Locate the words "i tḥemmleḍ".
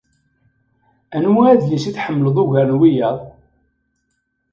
1.89-2.37